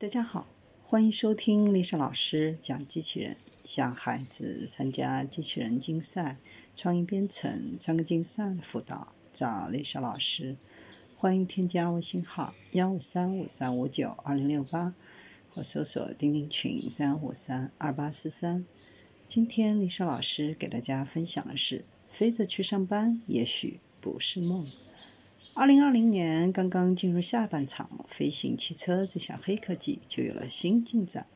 [0.00, 0.46] 大家好，
[0.84, 6.36] 欢迎收听丽莎老师讲机器人，向孩子参加机器人竞赛、
[6.76, 10.54] 创意编程、创客竞赛辅导，找丽莎老师。
[11.16, 14.94] 欢迎添加微信号幺五三五三五九二零六八，
[15.52, 18.64] 或搜索钉钉群三五三二八四三。
[19.26, 24.64] 今天丽莎老师给大家分享的是：飞着去上班，也许不是梦。
[25.58, 31.26] 二零二零年刚刚进入下半场，飞行汽车这项黑科技就有了新进展。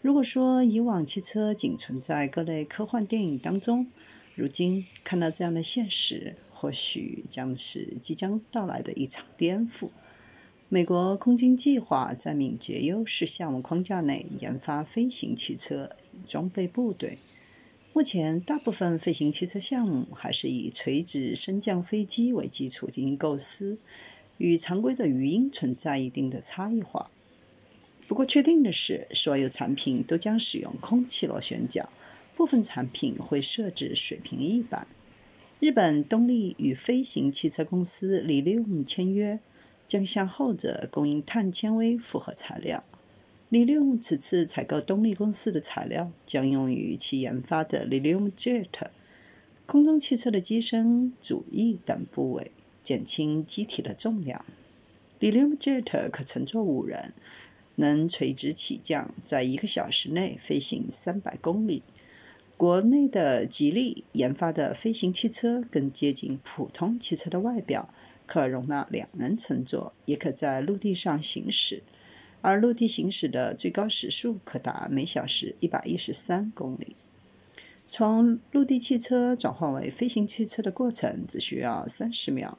[0.00, 3.86] 如果说以往汽车仅存在各类科幻电影当中，
[4.34, 9.90] 如今看到这样的现实，或许将是即将到来的一场颠覆。
[10.68, 15.94] 美国空军计划在敏捷优势项目框架内研发飞行汽车，
[16.26, 17.18] 装备部队。
[17.94, 23.76] 目前，大部分飞行汽车项目还是以垂直升降飞机为基础进行构思，
[24.38, 27.10] 与常规的语音存在一定的差异化。
[28.08, 31.86] 不过，确定的是，所有产品都将使用空气螺旋桨，
[32.34, 34.86] 部分产品会设置水平翼板。
[35.60, 39.38] 日本动力与飞行汽车公司 Lilium 签约，
[39.86, 42.82] 将向后者供应碳纤维复合材料。
[43.52, 48.88] Lilium 此次采购动力公司的材料，将用于其研发的 Lilium Jet
[49.66, 52.50] 空中汽车的机身、主翼等部位，
[52.82, 54.42] 减轻机体的重量。
[55.20, 57.12] Lilium Jet 可乘坐五人，
[57.74, 61.82] 能垂直起降，在一个小时内飞行三百公里。
[62.56, 67.92] 国内的吉利研发的飞行汽车更接近普通汽车的外表，
[68.24, 71.82] 可容纳两人乘坐，也可在陆地上行驶。
[72.42, 76.96] 而陆地行驶的最高时速可达每小时一百一十三公里。
[77.88, 82.58] 从陆地汽车转换为飞行汽车的过程只需要三十秒，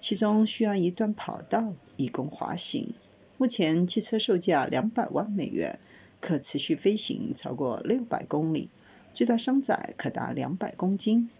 [0.00, 2.92] 其中需要一段跑道以供滑行。
[3.36, 5.78] 目前汽车售价两百万美元，
[6.20, 8.68] 可持续飞行超过六百公里，
[9.12, 11.30] 最大商载可达两百公斤。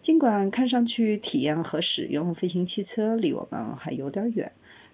[0.00, 4.50] 尽管看上去体验和使用飞行汽车离我们还有点远。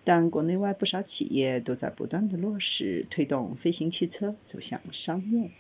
[0.09, 5.51] 但国内外不少企业都在不断的落实推动飞行汽车走向商用。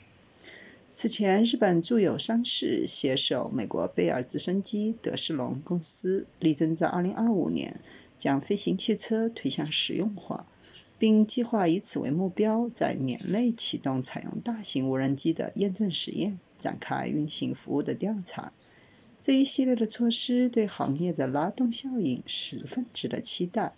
[0.95, 7.81] 此前，日本住友商事携手美国贝尔直升机德士隆公司，力争在2025年
[8.17, 10.47] 将飞行汽车推向实用化，
[10.97, 18.53] 并计划以此为目标，在年内启动采用大型无人机的验证实验，展开运行服务的调查。
[19.21, 23.75] 这一系列的措施对行业的拉动效应十分值得期待。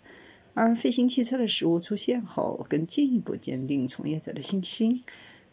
[0.53, 5.03] 而飞行汽车的实物出现后，更进一步坚定从业者的信心。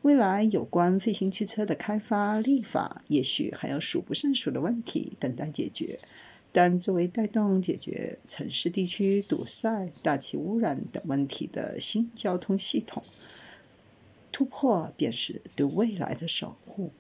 [0.03, 5.99] 未来有关飞行汽车的开发立法，也许还有数不胜数的问题等待解决。
[6.53, 13.03] 但作为带动解决城市地区堵塞、大气污染等问题的新交通系统
[14.33, 16.93] 突破，便是对未来的守护。